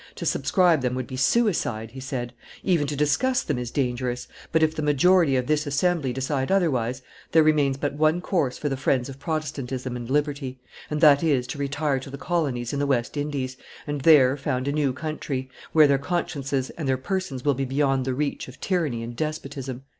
[0.15, 4.63] "To subscribe them would be suicide," he said: "even to discuss them is dangerous; but,
[4.63, 8.75] if the majority of this assembly decide otherwise, there remains but one course for the
[8.75, 10.57] friends of Protestantism and liberty,
[10.89, 14.67] and that is, to retire to the colonies in the West Indies, and there found
[14.67, 18.59] a new country, where their consciences and their persons will be beyond the reach of
[18.59, 19.83] tyranny and despotism."